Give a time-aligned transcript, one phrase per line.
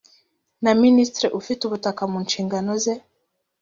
[0.63, 2.93] na minisitiri ufite ubutaka mu nshingano ze